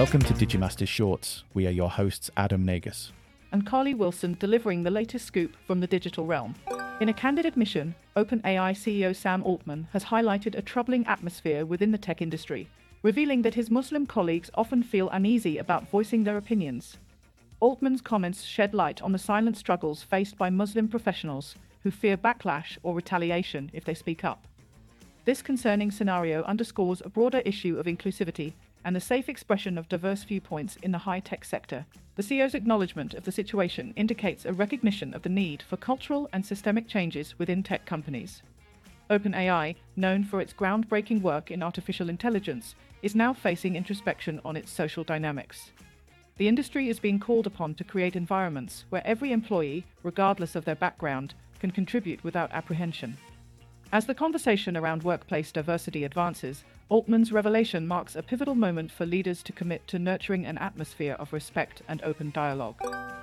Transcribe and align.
Welcome 0.00 0.22
to 0.22 0.32
Digimasters 0.32 0.88
Shorts. 0.88 1.44
We 1.52 1.66
are 1.66 1.70
your 1.70 1.90
hosts, 1.90 2.30
Adam 2.34 2.64
Nagus. 2.64 3.10
and 3.52 3.66
Carly 3.66 3.92
Wilson 3.92 4.34
delivering 4.40 4.82
the 4.82 4.90
latest 4.90 5.26
scoop 5.26 5.54
from 5.66 5.80
the 5.80 5.86
digital 5.86 6.24
realm. 6.24 6.54
In 7.02 7.10
a 7.10 7.12
candid 7.12 7.44
admission, 7.44 7.94
OpenAI 8.16 8.72
CEO 8.72 9.14
Sam 9.14 9.42
Altman 9.42 9.88
has 9.92 10.04
highlighted 10.04 10.56
a 10.56 10.62
troubling 10.62 11.06
atmosphere 11.06 11.66
within 11.66 11.90
the 11.90 11.98
tech 11.98 12.22
industry, 12.22 12.66
revealing 13.02 13.42
that 13.42 13.52
his 13.52 13.70
Muslim 13.70 14.06
colleagues 14.06 14.50
often 14.54 14.82
feel 14.82 15.10
uneasy 15.10 15.58
about 15.58 15.90
voicing 15.90 16.24
their 16.24 16.38
opinions. 16.38 16.96
Altman's 17.60 18.00
comments 18.00 18.44
shed 18.44 18.72
light 18.72 19.02
on 19.02 19.12
the 19.12 19.18
silent 19.18 19.58
struggles 19.58 20.02
faced 20.02 20.38
by 20.38 20.48
Muslim 20.48 20.88
professionals 20.88 21.56
who 21.82 21.90
fear 21.90 22.16
backlash 22.16 22.78
or 22.82 22.94
retaliation 22.94 23.70
if 23.74 23.84
they 23.84 23.92
speak 23.92 24.24
up. 24.24 24.46
This 25.26 25.42
concerning 25.42 25.90
scenario 25.90 26.42
underscores 26.44 27.02
a 27.04 27.10
broader 27.10 27.42
issue 27.44 27.78
of 27.78 27.84
inclusivity 27.84 28.54
and 28.84 28.94
the 28.94 29.00
safe 29.00 29.28
expression 29.28 29.76
of 29.76 29.88
diverse 29.88 30.24
viewpoints 30.24 30.76
in 30.82 30.92
the 30.92 30.98
high 30.98 31.20
tech 31.20 31.44
sector. 31.44 31.86
The 32.16 32.22
CEO's 32.22 32.54
acknowledgement 32.54 33.14
of 33.14 33.24
the 33.24 33.32
situation 33.32 33.92
indicates 33.96 34.44
a 34.44 34.52
recognition 34.52 35.14
of 35.14 35.22
the 35.22 35.28
need 35.28 35.62
for 35.62 35.76
cultural 35.76 36.28
and 36.32 36.44
systemic 36.44 36.88
changes 36.88 37.38
within 37.38 37.62
tech 37.62 37.86
companies. 37.86 38.42
OpenAI, 39.10 39.74
known 39.96 40.22
for 40.22 40.40
its 40.40 40.52
groundbreaking 40.52 41.20
work 41.20 41.50
in 41.50 41.62
artificial 41.62 42.08
intelligence, 42.08 42.74
is 43.02 43.14
now 43.14 43.32
facing 43.32 43.74
introspection 43.74 44.40
on 44.44 44.56
its 44.56 44.70
social 44.70 45.02
dynamics. 45.02 45.72
The 46.36 46.48
industry 46.48 46.88
is 46.88 47.00
being 47.00 47.18
called 47.18 47.46
upon 47.46 47.74
to 47.74 47.84
create 47.84 48.16
environments 48.16 48.84
where 48.88 49.06
every 49.06 49.32
employee, 49.32 49.84
regardless 50.02 50.54
of 50.54 50.64
their 50.64 50.74
background, 50.74 51.34
can 51.58 51.70
contribute 51.70 52.24
without 52.24 52.52
apprehension. 52.52 53.18
As 53.92 54.06
the 54.06 54.14
conversation 54.14 54.76
around 54.76 55.02
workplace 55.02 55.50
diversity 55.50 56.04
advances, 56.04 56.62
Altman's 56.88 57.32
revelation 57.32 57.88
marks 57.88 58.14
a 58.14 58.22
pivotal 58.22 58.54
moment 58.54 58.92
for 58.92 59.04
leaders 59.04 59.42
to 59.42 59.52
commit 59.52 59.88
to 59.88 59.98
nurturing 59.98 60.46
an 60.46 60.58
atmosphere 60.58 61.16
of 61.18 61.32
respect 61.32 61.82
and 61.88 62.00
open 62.02 62.30
dialogue. 62.30 62.76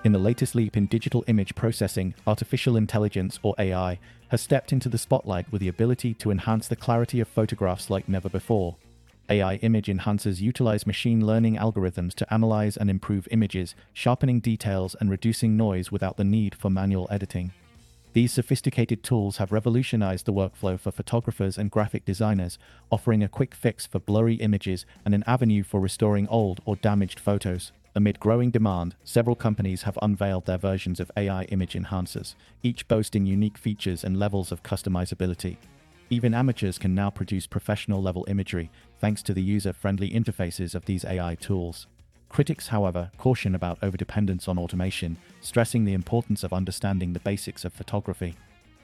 In 0.04 0.12
the 0.12 0.20
latest 0.20 0.56
leap 0.56 0.76
in 0.76 0.88
digital 0.88 1.24
image 1.28 1.56
processing, 1.56 2.16
artificial 2.26 2.76
intelligence, 2.76 3.40
or 3.44 3.56
AI, 3.58 3.98
has 4.28 4.42
stepped 4.42 4.74
into 4.74 4.90
the 4.90 4.98
spotlight 4.98 5.50
with 5.54 5.62
the 5.62 5.70
ability 5.70 6.14
to 6.16 6.32
enhance 6.32 6.68
the 6.68 6.76
clarity 6.76 7.22
of 7.22 7.30
photographs 7.30 7.90
like 7.90 8.10
never 8.10 8.28
before. 8.28 8.76
AI 9.30 9.56
image 9.56 9.88
enhancers 9.88 10.42
utilize 10.42 10.86
machine 10.86 11.26
learning 11.26 11.56
algorithms 11.56 12.14
to 12.16 12.34
analyze 12.34 12.76
and 12.76 12.90
improve 12.90 13.26
images, 13.32 13.74
sharpening 13.94 14.42
details 14.42 14.98
and 15.00 15.10
reducing 15.10 15.56
noise 15.56 15.94
without 15.94 16.18
the 16.18 16.26
need 16.26 16.56
for 16.56 16.70
manual 16.70 17.08
editing. 17.10 17.54
These 18.18 18.34
sophisticated 18.34 19.04
tools 19.04 19.38
have 19.38 19.52
revolutionized 19.52 20.26
the 20.26 20.34
workflow 20.34 20.80
for 20.80 20.90
photographers 20.90 21.56
and 21.56 21.70
graphic 21.70 22.04
designers, 22.04 22.58
offering 22.90 23.22
a 23.22 23.28
quick 23.28 23.54
fix 23.54 23.86
for 23.86 24.00
blurry 24.00 24.34
images 24.38 24.88
and 25.06 25.14
an 25.14 25.24
avenue 25.28 25.62
for 25.62 25.80
restoring 25.80 26.28
old 26.28 26.60
or 26.66 26.78
damaged 26.78 27.20
photos. 27.20 27.74
Amid 27.94 28.20
growing 28.20 28.50
demand, 28.50 28.96
several 29.04 29.36
companies 29.36 29.84
have 29.84 30.00
unveiled 30.02 30.48
their 30.48 30.58
versions 30.58 31.00
of 31.00 31.12
AI 31.16 31.44
image 31.44 31.74
enhancers, 31.74 32.34
each 32.64 32.88
boasting 32.88 33.28
unique 33.28 33.56
features 33.56 34.04
and 34.04 34.18
levels 34.18 34.52
of 34.52 34.64
customizability. 34.64 35.58
Even 36.10 36.34
amateurs 36.34 36.80
can 36.80 36.96
now 36.96 37.12
produce 37.12 37.46
professional 37.46 38.02
level 38.02 38.26
imagery 38.28 38.72
thanks 39.00 39.22
to 39.22 39.34
the 39.36 39.44
user 39.44 39.74
friendly 39.74 40.10
interfaces 40.10 40.74
of 40.74 40.86
these 40.86 41.06
AI 41.06 41.36
tools. 41.36 41.86
Critics, 42.30 42.68
however, 42.68 43.10
caution 43.18 43.56
about 43.56 43.80
overdependence 43.82 44.48
on 44.48 44.60
automation, 44.60 45.18
stressing 45.42 45.86
the 45.86 45.94
importance 45.94 46.44
of 46.44 46.54
understanding 46.54 47.14
the 47.14 47.20
basics 47.20 47.66
of 47.66 47.74
photography. 47.74 48.36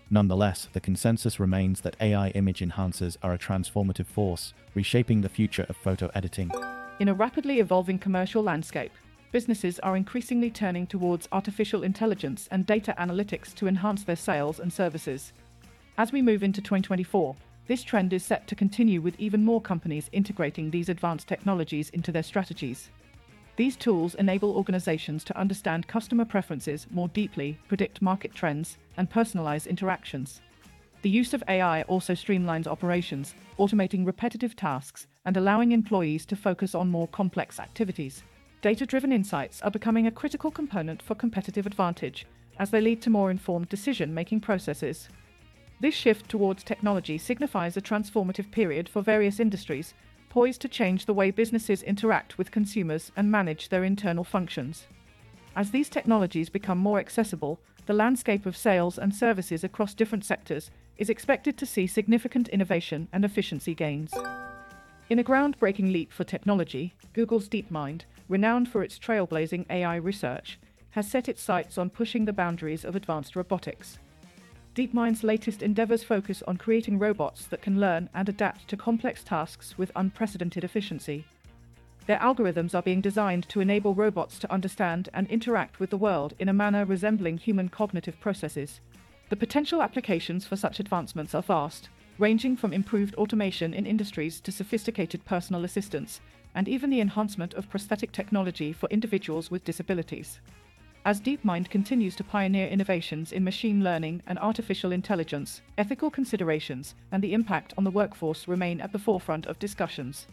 Nonetheless, 0.09 0.69
the 0.73 0.79
consensus 0.79 1.39
remains 1.39 1.81
that 1.81 1.95
AI 1.99 2.29
image 2.29 2.59
enhancers 2.59 3.17
are 3.23 3.33
a 3.33 3.37
transformative 3.37 4.05
force, 4.05 4.53
reshaping 4.75 5.21
the 5.21 5.29
future 5.29 5.65
of 5.69 5.77
photo 5.77 6.09
editing. 6.13 6.51
In 6.99 7.09
a 7.09 7.13
rapidly 7.13 7.59
evolving 7.59 7.99
commercial 7.99 8.43
landscape, 8.43 8.91
businesses 9.31 9.79
are 9.79 9.97
increasingly 9.97 10.51
turning 10.51 10.85
towards 10.85 11.27
artificial 11.31 11.83
intelligence 11.83 12.47
and 12.51 12.65
data 12.65 12.93
analytics 12.99 13.53
to 13.55 13.67
enhance 13.67 14.03
their 14.03 14.15
sales 14.15 14.59
and 14.59 14.71
services. 14.71 15.33
As 15.97 16.11
we 16.11 16.21
move 16.21 16.43
into 16.43 16.61
2024, 16.61 17.35
this 17.65 17.83
trend 17.83 18.13
is 18.13 18.23
set 18.23 18.45
to 18.47 18.55
continue 18.55 19.01
with 19.01 19.19
even 19.19 19.43
more 19.43 19.61
companies 19.61 20.09
integrating 20.11 20.69
these 20.69 20.89
advanced 20.89 21.27
technologies 21.27 21.89
into 21.89 22.11
their 22.11 22.23
strategies. 22.23 22.89
These 23.55 23.75
tools 23.75 24.15
enable 24.15 24.55
organizations 24.55 25.23
to 25.25 25.37
understand 25.37 25.87
customer 25.87 26.25
preferences 26.25 26.87
more 26.89 27.07
deeply, 27.09 27.59
predict 27.67 28.01
market 28.01 28.33
trends, 28.33 28.77
and 28.97 29.09
personalize 29.09 29.67
interactions. 29.67 30.41
The 31.03 31.09
use 31.09 31.33
of 31.33 31.43
AI 31.47 31.83
also 31.83 32.13
streamlines 32.13 32.65
operations, 32.65 33.35
automating 33.59 34.05
repetitive 34.05 34.55
tasks 34.55 35.05
and 35.25 35.37
allowing 35.37 35.71
employees 35.71 36.25
to 36.27 36.35
focus 36.35 36.73
on 36.73 36.89
more 36.89 37.07
complex 37.09 37.59
activities. 37.59 38.23
Data 38.61 38.85
driven 38.85 39.11
insights 39.11 39.61
are 39.61 39.71
becoming 39.71 40.07
a 40.07 40.11
critical 40.11 40.49
component 40.49 41.01
for 41.01 41.13
competitive 41.13 41.65
advantage 41.67 42.25
as 42.57 42.69
they 42.69 42.81
lead 42.81 43.01
to 43.01 43.09
more 43.09 43.29
informed 43.29 43.69
decision 43.69 44.13
making 44.13 44.39
processes. 44.39 45.09
This 45.81 45.93
shift 45.93 46.29
towards 46.29 46.63
technology 46.63 47.17
signifies 47.17 47.75
a 47.75 47.81
transformative 47.81 48.49
period 48.51 48.87
for 48.87 49.01
various 49.01 49.39
industries, 49.39 49.93
poised 50.33 50.61
to 50.61 50.67
change 50.67 51.05
the 51.05 51.13
way 51.13 51.29
businesses 51.29 51.83
interact 51.83 52.39
with 52.39 52.49
consumers 52.49 53.11
and 53.15 53.29
manage 53.29 53.69
their 53.69 53.83
internal 53.83 54.23
functions. 54.23 54.87
As 55.55 55.69
these 55.69 55.89
technologies 55.89 56.49
become 56.49 56.79
more 56.79 56.97
accessible, 56.97 57.59
the 57.85 57.93
landscape 57.93 58.47
of 58.47 58.57
sales 58.57 58.97
and 58.97 59.13
services 59.13 59.63
across 59.63 59.93
different 59.93 60.25
sectors 60.25 60.71
is 60.97 61.07
expected 61.07 61.55
to 61.55 61.67
see 61.67 61.85
significant 61.85 62.47
innovation 62.47 63.07
and 63.13 63.23
efficiency 63.23 63.75
gains. 63.75 64.11
In 65.07 65.19
a 65.19 65.23
groundbreaking 65.23 65.93
leap 65.93 66.11
for 66.11 66.23
technology, 66.23 66.95
Google's 67.13 67.47
DeepMind, 67.47 68.01
renowned 68.27 68.67
for 68.67 68.81
its 68.81 68.97
trailblazing 68.97 69.67
AI 69.69 69.97
research, 69.97 70.57
has 70.91 71.07
set 71.07 71.29
its 71.29 71.43
sights 71.43 71.77
on 71.77 71.91
pushing 71.91 72.25
the 72.25 72.33
boundaries 72.33 72.83
of 72.83 72.95
advanced 72.95 73.35
robotics. 73.35 73.99
DeepMind's 74.75 75.23
latest 75.23 75.61
endeavors 75.61 76.03
focus 76.03 76.41
on 76.47 76.57
creating 76.57 76.97
robots 76.97 77.45
that 77.45 77.61
can 77.61 77.79
learn 77.79 78.09
and 78.15 78.27
adapt 78.27 78.67
to 78.67 78.75
complex 78.75 79.23
tasks 79.23 79.77
with 79.77 79.91
unprecedented 79.95 80.63
efficiency. 80.63 81.25
Their 82.07 82.17
algorithms 82.17 82.73
are 82.73 82.81
being 82.81 82.99
designed 82.99 83.47
to 83.49 83.61
enable 83.61 83.93
robots 83.93 84.39
to 84.39 84.51
understand 84.51 85.09
and 85.13 85.27
interact 85.27 85.79
with 85.79 85.91
the 85.91 85.97
world 85.97 86.33
in 86.39 86.49
a 86.49 86.53
manner 86.53 86.85
resembling 86.85 87.37
human 87.37 87.69
cognitive 87.69 88.19
processes. 88.19 88.81
The 89.29 89.35
potential 89.35 89.79
applications 89.79 90.47
for 90.47 90.55
such 90.55 90.79
advancements 90.79 91.35
are 91.35 91.43
vast, 91.43 91.89
ranging 92.17 92.57
from 92.57 92.73
improved 92.73 93.13
automation 93.13 93.75
in 93.75 93.85
industries 93.85 94.39
to 94.41 94.51
sophisticated 94.51 95.23
personal 95.23 95.65
assistance, 95.65 96.19
and 96.55 96.67
even 96.67 96.89
the 96.89 96.99
enhancement 96.99 97.53
of 97.53 97.69
prosthetic 97.69 98.11
technology 98.11 98.73
for 98.73 98.89
individuals 98.89 99.51
with 99.51 99.63
disabilities. 99.63 100.39
As 101.05 101.19
DeepMind 101.19 101.69
continues 101.69 102.15
to 102.15 102.23
pioneer 102.23 102.67
innovations 102.67 103.33
in 103.33 103.43
machine 103.43 103.83
learning 103.83 104.21
and 104.25 104.39
artificial 104.39 104.93
intelligence, 104.93 105.61
ethical 105.77 106.09
considerations 106.09 106.95
and 107.11 107.21
the 107.21 107.33
impact 107.33 107.73
on 107.77 107.83
the 107.83 107.91
workforce 107.91 108.47
remain 108.47 108.79
at 108.79 108.93
the 108.93 108.99
forefront 108.99 109.45
of 109.45 109.59
discussions. 109.59 110.27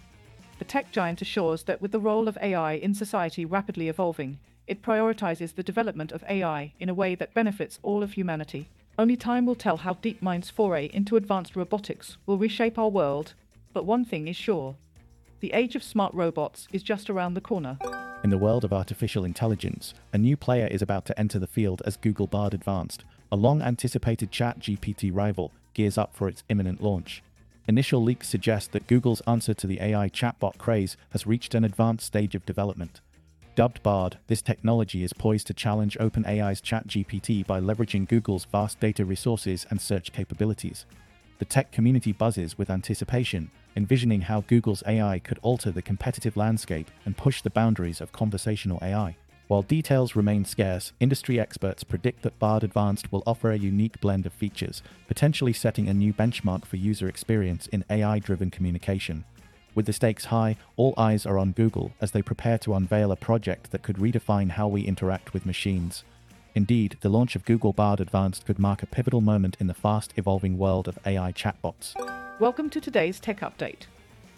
The 0.60 0.64
tech 0.64 0.92
giant 0.92 1.22
assures 1.22 1.64
that 1.64 1.82
with 1.82 1.90
the 1.90 1.98
role 1.98 2.28
of 2.28 2.38
AI 2.40 2.74
in 2.74 2.94
society 2.94 3.44
rapidly 3.44 3.88
evolving, 3.88 4.38
it 4.68 4.80
prioritizes 4.80 5.56
the 5.56 5.64
development 5.64 6.12
of 6.12 6.22
AI 6.28 6.72
in 6.78 6.88
a 6.88 6.94
way 6.94 7.16
that 7.16 7.34
benefits 7.34 7.80
all 7.82 8.04
of 8.04 8.12
humanity. 8.12 8.68
Only 8.96 9.16
time 9.16 9.46
will 9.46 9.56
tell 9.56 9.78
how 9.78 9.94
DeepMind's 9.94 10.50
foray 10.50 10.88
into 10.92 11.16
advanced 11.16 11.56
robotics 11.56 12.16
will 12.26 12.38
reshape 12.38 12.78
our 12.78 12.88
world, 12.88 13.34
but 13.72 13.86
one 13.86 14.04
thing 14.04 14.28
is 14.28 14.36
sure 14.36 14.76
the 15.40 15.52
age 15.52 15.74
of 15.74 15.82
smart 15.82 16.14
robots 16.14 16.68
is 16.70 16.82
just 16.82 17.10
around 17.10 17.34
the 17.34 17.40
corner. 17.40 17.78
In 18.22 18.28
the 18.28 18.36
world 18.36 18.64
of 18.64 18.72
artificial 18.74 19.24
intelligence, 19.24 19.94
a 20.12 20.18
new 20.18 20.36
player 20.36 20.66
is 20.66 20.82
about 20.82 21.06
to 21.06 21.18
enter 21.18 21.38
the 21.38 21.46
field 21.46 21.80
as 21.86 21.96
Google 21.96 22.26
Bard 22.26 22.52
Advanced, 22.52 23.02
a 23.32 23.36
long 23.36 23.62
anticipated 23.62 24.30
ChatGPT 24.30 25.10
rival, 25.10 25.52
gears 25.72 25.96
up 25.96 26.14
for 26.14 26.28
its 26.28 26.42
imminent 26.50 26.82
launch. 26.82 27.22
Initial 27.66 28.02
leaks 28.02 28.28
suggest 28.28 28.72
that 28.72 28.86
Google's 28.86 29.22
answer 29.22 29.54
to 29.54 29.66
the 29.66 29.80
AI 29.80 30.10
chatbot 30.10 30.58
craze 30.58 30.98
has 31.10 31.26
reached 31.26 31.54
an 31.54 31.64
advanced 31.64 32.04
stage 32.04 32.34
of 32.34 32.44
development. 32.44 33.00
Dubbed 33.54 33.82
Bard, 33.82 34.18
this 34.26 34.42
technology 34.42 35.02
is 35.02 35.14
poised 35.14 35.46
to 35.46 35.54
challenge 35.54 35.96
OpenAI's 35.98 36.60
ChatGPT 36.60 37.46
by 37.46 37.58
leveraging 37.58 38.06
Google's 38.06 38.44
vast 38.44 38.78
data 38.80 39.06
resources 39.06 39.66
and 39.70 39.80
search 39.80 40.12
capabilities. 40.12 40.84
The 41.38 41.46
tech 41.46 41.72
community 41.72 42.12
buzzes 42.12 42.58
with 42.58 42.68
anticipation, 42.68 43.50
envisioning 43.76 44.22
how 44.22 44.42
Google's 44.42 44.82
AI 44.86 45.18
could 45.18 45.38
alter 45.42 45.70
the 45.70 45.82
competitive 45.82 46.36
landscape 46.36 46.90
and 47.04 47.16
push 47.16 47.42
the 47.42 47.50
boundaries 47.50 48.00
of 48.00 48.12
conversational 48.12 48.78
AI. 48.82 49.16
While 49.50 49.62
details 49.62 50.14
remain 50.14 50.44
scarce, 50.44 50.92
industry 51.00 51.40
experts 51.40 51.82
predict 51.82 52.22
that 52.22 52.38
Bard 52.38 52.62
Advanced 52.62 53.10
will 53.10 53.24
offer 53.26 53.50
a 53.50 53.58
unique 53.58 54.00
blend 54.00 54.24
of 54.24 54.32
features, 54.32 54.80
potentially 55.08 55.52
setting 55.52 55.88
a 55.88 55.92
new 55.92 56.12
benchmark 56.12 56.64
for 56.64 56.76
user 56.76 57.08
experience 57.08 57.66
in 57.66 57.84
AI 57.90 58.20
driven 58.20 58.50
communication. 58.50 59.24
With 59.74 59.86
the 59.86 59.92
stakes 59.92 60.26
high, 60.26 60.56
all 60.76 60.94
eyes 60.96 61.26
are 61.26 61.36
on 61.36 61.50
Google 61.50 61.92
as 62.00 62.12
they 62.12 62.22
prepare 62.22 62.58
to 62.58 62.74
unveil 62.74 63.10
a 63.10 63.16
project 63.16 63.72
that 63.72 63.82
could 63.82 63.96
redefine 63.96 64.50
how 64.50 64.68
we 64.68 64.82
interact 64.82 65.32
with 65.32 65.46
machines. 65.46 66.04
Indeed, 66.54 66.98
the 67.00 67.08
launch 67.08 67.34
of 67.34 67.44
Google 67.44 67.72
Bard 67.72 68.00
Advanced 68.00 68.46
could 68.46 68.60
mark 68.60 68.84
a 68.84 68.86
pivotal 68.86 69.20
moment 69.20 69.56
in 69.58 69.66
the 69.66 69.74
fast 69.74 70.12
evolving 70.16 70.58
world 70.58 70.86
of 70.86 70.98
AI 71.04 71.32
chatbots. 71.32 71.96
Welcome 72.40 72.70
to 72.70 72.80
today's 72.80 73.20
tech 73.20 73.40
update. 73.40 73.82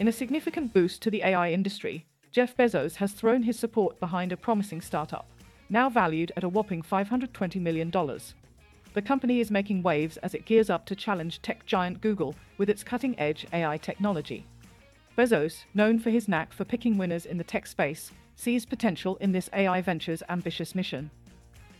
In 0.01 0.09
a 0.09 0.13
significant 0.13 0.75
boost 0.75 1.01
to 1.03 1.11
the 1.11 1.23
AI 1.23 1.53
industry, 1.53 2.05
Jeff 2.33 2.57
Bezos 2.57 2.97
has 2.97 3.13
thrown 3.13 3.45
his 3.45 3.57
support 3.57 4.01
behind 4.01 4.33
a 4.33 4.37
promising 4.37 4.81
startup, 4.81 5.29
now 5.71 5.89
valued 5.89 6.33
at 6.37 6.43
a 6.43 6.49
whopping 6.49 6.83
$520 6.83 7.61
million. 7.61 7.93
The 7.93 9.03
company 9.03 9.39
is 9.39 9.53
making 9.53 9.85
waves 9.85 10.17
as 10.17 10.35
it 10.35 10.47
gears 10.47 10.69
up 10.69 10.85
to 10.87 10.97
challenge 10.97 11.43
tech 11.43 11.65
giant 11.65 12.01
Google 12.01 12.35
with 12.59 12.69
its 12.69 12.83
cutting 12.83 13.17
edge 13.21 13.47
AI 13.53 13.77
technology. 13.77 14.49
Bezos, 15.17 15.63
known 15.73 16.01
for 16.01 16.11
his 16.11 16.27
knack 16.27 16.53
for 16.53 16.65
picking 16.65 16.99
winners 16.99 17.25
in 17.25 17.39
the 17.39 17.45
tech 17.45 17.69
space, 17.69 18.11
sees 18.35 18.67
potential 18.67 19.15
in 19.21 19.31
this 19.31 19.49
AI 19.53 19.81
venture's 19.81 20.25
ambitious 20.29 20.75
mission. 20.75 21.09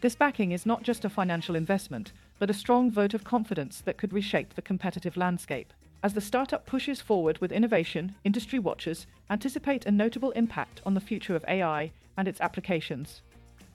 This 0.01 0.15
backing 0.15 0.53
is 0.53 0.67
not 0.67 0.85
just 0.85 1.05
a 1.05 1.11
financial 1.11 1.57
investment, 1.57 2.13
but 2.39 2.49
a 2.49 2.55
strong 2.55 2.93
vote 2.93 3.13
of 3.13 3.25
confidence 3.25 3.81
that 3.81 3.99
could 3.99 4.13
reshape 4.13 4.55
the 4.55 4.63
competitive 4.63 5.17
landscape. 5.17 5.73
As 6.05 6.15
the 6.15 6.21
startup 6.21 6.67
pushes 6.67 7.01
forward 7.01 7.39
with 7.39 7.53
innovation, 7.53 8.17
industry 8.25 8.59
watchers 8.59 9.07
anticipate 9.31 9.87
a 9.87 9.93
notable 9.93 10.33
impact 10.33 10.81
on 10.85 10.95
the 10.95 11.01
future 11.01 11.37
of 11.37 11.45
AI 11.47 11.93
and 12.17 12.27
its 12.27 12.41
applications. 12.41 13.23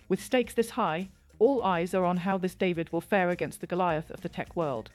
With 0.10 0.22
stakes 0.22 0.54
this 0.54 0.72
high, 0.72 1.08
all 1.40 1.64
eyes 1.64 1.94
are 1.94 2.04
on 2.04 2.18
how 2.18 2.38
this 2.38 2.56
David 2.56 2.92
will 2.92 3.02
fare 3.02 3.30
against 3.30 3.62
the 3.62 3.68
Goliath 3.68 4.10
of 4.10 4.22
the 4.22 4.30
tech 4.30 4.56
world. 4.56 4.90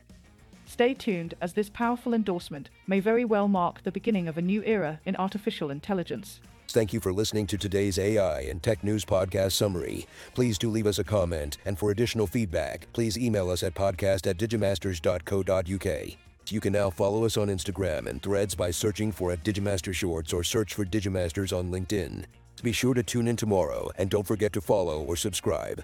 Stay 0.66 0.92
tuned 0.92 1.34
as 1.40 1.54
this 1.54 1.70
powerful 1.70 2.12
endorsement 2.12 2.68
may 2.86 3.00
very 3.00 3.24
well 3.24 3.48
mark 3.48 3.82
the 3.82 3.92
beginning 3.92 4.28
of 4.28 4.36
a 4.36 4.42
new 4.42 4.62
era 4.64 5.00
in 5.06 5.16
artificial 5.16 5.70
intelligence. 5.70 6.40
Thank 6.68 6.92
you 6.92 7.00
for 7.00 7.12
listening 7.12 7.46
to 7.48 7.58
today's 7.58 7.98
AI 7.98 8.42
and 8.42 8.62
Tech 8.62 8.84
News 8.84 9.04
Podcast 9.04 9.52
summary. 9.52 10.06
Please 10.34 10.58
do 10.58 10.70
leave 10.70 10.86
us 10.86 10.98
a 10.98 11.04
comment, 11.04 11.58
and 11.64 11.78
for 11.78 11.90
additional 11.90 12.26
feedback, 12.26 12.86
please 12.92 13.18
email 13.18 13.50
us 13.50 13.62
at 13.62 13.74
podcast 13.74 14.26
at 14.26 14.38
digimasters.co.uk. 14.38 16.31
You 16.48 16.60
can 16.60 16.72
now 16.72 16.90
follow 16.90 17.24
us 17.24 17.36
on 17.36 17.48
Instagram 17.48 18.06
and 18.06 18.22
threads 18.22 18.54
by 18.54 18.70
searching 18.70 19.12
for 19.12 19.32
at 19.32 19.44
Digimaster 19.44 19.94
Shorts 19.94 20.32
or 20.32 20.44
search 20.44 20.74
for 20.74 20.84
Digimasters 20.84 21.56
on 21.56 21.70
LinkedIn. 21.70 22.24
Be 22.62 22.72
sure 22.72 22.94
to 22.94 23.02
tune 23.02 23.28
in 23.28 23.36
tomorrow 23.36 23.90
and 23.96 24.10
don't 24.10 24.26
forget 24.26 24.52
to 24.52 24.60
follow 24.60 25.02
or 25.02 25.16
subscribe. 25.16 25.82